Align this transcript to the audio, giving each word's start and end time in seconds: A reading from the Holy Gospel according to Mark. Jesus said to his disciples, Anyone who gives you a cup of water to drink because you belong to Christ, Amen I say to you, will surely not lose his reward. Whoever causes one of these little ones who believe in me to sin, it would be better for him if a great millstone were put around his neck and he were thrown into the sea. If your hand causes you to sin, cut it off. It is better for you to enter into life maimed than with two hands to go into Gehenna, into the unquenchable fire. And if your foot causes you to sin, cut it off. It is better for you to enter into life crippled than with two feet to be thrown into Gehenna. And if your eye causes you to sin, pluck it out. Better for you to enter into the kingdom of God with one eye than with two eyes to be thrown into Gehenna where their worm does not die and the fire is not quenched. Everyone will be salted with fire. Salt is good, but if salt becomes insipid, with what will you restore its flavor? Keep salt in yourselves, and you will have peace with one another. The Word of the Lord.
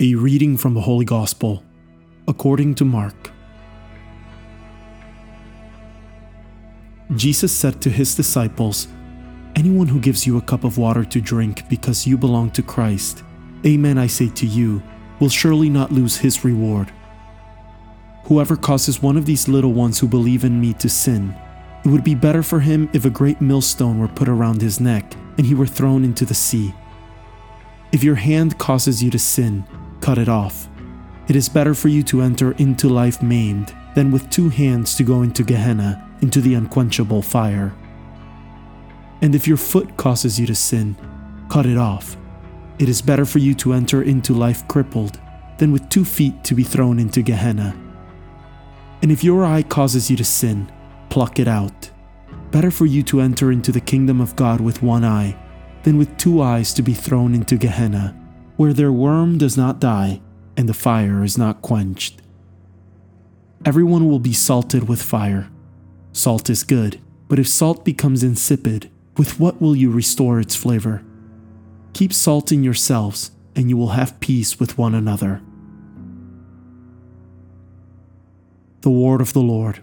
A 0.00 0.14
reading 0.14 0.56
from 0.56 0.74
the 0.74 0.80
Holy 0.80 1.04
Gospel 1.04 1.64
according 2.28 2.76
to 2.76 2.84
Mark. 2.84 3.32
Jesus 7.16 7.50
said 7.50 7.82
to 7.82 7.90
his 7.90 8.14
disciples, 8.14 8.86
Anyone 9.56 9.88
who 9.88 9.98
gives 9.98 10.24
you 10.24 10.38
a 10.38 10.40
cup 10.40 10.62
of 10.62 10.78
water 10.78 11.04
to 11.06 11.20
drink 11.20 11.68
because 11.68 12.06
you 12.06 12.16
belong 12.16 12.52
to 12.52 12.62
Christ, 12.62 13.24
Amen 13.66 13.98
I 13.98 14.06
say 14.06 14.28
to 14.28 14.46
you, 14.46 14.80
will 15.18 15.28
surely 15.28 15.68
not 15.68 15.90
lose 15.90 16.16
his 16.16 16.44
reward. 16.44 16.92
Whoever 18.26 18.54
causes 18.54 19.02
one 19.02 19.16
of 19.16 19.26
these 19.26 19.48
little 19.48 19.72
ones 19.72 19.98
who 19.98 20.06
believe 20.06 20.44
in 20.44 20.60
me 20.60 20.74
to 20.74 20.88
sin, 20.88 21.34
it 21.84 21.88
would 21.88 22.04
be 22.04 22.14
better 22.14 22.44
for 22.44 22.60
him 22.60 22.88
if 22.92 23.04
a 23.04 23.10
great 23.10 23.40
millstone 23.40 23.98
were 23.98 24.06
put 24.06 24.28
around 24.28 24.62
his 24.62 24.78
neck 24.78 25.16
and 25.38 25.44
he 25.44 25.56
were 25.56 25.66
thrown 25.66 26.04
into 26.04 26.24
the 26.24 26.34
sea. 26.34 26.72
If 27.90 28.04
your 28.04 28.16
hand 28.16 28.58
causes 28.58 29.02
you 29.02 29.10
to 29.10 29.18
sin, 29.18 29.64
cut 30.00 30.18
it 30.18 30.28
off. 30.28 30.68
It 31.28 31.36
is 31.36 31.48
better 31.48 31.74
for 31.74 31.88
you 31.88 32.02
to 32.04 32.22
enter 32.22 32.52
into 32.52 32.88
life 32.88 33.22
maimed 33.22 33.74
than 33.94 34.10
with 34.10 34.30
two 34.30 34.48
hands 34.48 34.94
to 34.96 35.02
go 35.02 35.22
into 35.22 35.42
Gehenna, 35.42 36.08
into 36.22 36.40
the 36.40 36.54
unquenchable 36.54 37.20
fire. 37.20 37.74
And 39.20 39.34
if 39.34 39.46
your 39.46 39.56
foot 39.56 39.96
causes 39.96 40.38
you 40.38 40.46
to 40.46 40.54
sin, 40.54 40.96
cut 41.50 41.66
it 41.66 41.76
off. 41.76 42.16
It 42.78 42.88
is 42.88 43.02
better 43.02 43.24
for 43.24 43.40
you 43.40 43.54
to 43.56 43.72
enter 43.72 44.02
into 44.02 44.32
life 44.32 44.66
crippled 44.68 45.20
than 45.58 45.72
with 45.72 45.88
two 45.90 46.04
feet 46.04 46.44
to 46.44 46.54
be 46.54 46.62
thrown 46.62 46.98
into 46.98 47.22
Gehenna. 47.22 47.76
And 49.02 49.12
if 49.12 49.22
your 49.24 49.44
eye 49.44 49.64
causes 49.64 50.10
you 50.10 50.16
to 50.16 50.24
sin, 50.24 50.70
pluck 51.10 51.38
it 51.38 51.48
out. 51.48 51.90
Better 52.50 52.70
for 52.70 52.86
you 52.86 53.02
to 53.02 53.20
enter 53.20 53.52
into 53.52 53.72
the 53.72 53.80
kingdom 53.80 54.20
of 54.20 54.36
God 54.36 54.60
with 54.60 54.82
one 54.82 55.04
eye 55.04 55.36
than 55.82 55.98
with 55.98 56.16
two 56.16 56.40
eyes 56.40 56.72
to 56.74 56.82
be 56.82 56.94
thrown 56.94 57.34
into 57.34 57.56
Gehenna 57.56 58.14
where 58.58 58.72
their 58.72 58.90
worm 58.90 59.38
does 59.38 59.56
not 59.56 59.80
die 59.80 60.20
and 60.56 60.68
the 60.68 60.74
fire 60.74 61.22
is 61.22 61.38
not 61.38 61.62
quenched. 61.62 62.20
Everyone 63.64 64.08
will 64.08 64.18
be 64.18 64.32
salted 64.32 64.88
with 64.88 65.00
fire. 65.00 65.48
Salt 66.12 66.50
is 66.50 66.64
good, 66.64 67.00
but 67.28 67.38
if 67.38 67.46
salt 67.46 67.84
becomes 67.84 68.24
insipid, 68.24 68.90
with 69.16 69.38
what 69.38 69.62
will 69.62 69.76
you 69.76 69.92
restore 69.92 70.40
its 70.40 70.56
flavor? 70.56 71.04
Keep 71.92 72.12
salt 72.12 72.50
in 72.50 72.64
yourselves, 72.64 73.30
and 73.54 73.70
you 73.70 73.76
will 73.76 73.90
have 73.90 74.18
peace 74.18 74.58
with 74.58 74.76
one 74.76 74.94
another. 74.94 75.40
The 78.80 78.90
Word 78.90 79.20
of 79.20 79.32
the 79.32 79.40
Lord. 79.40 79.82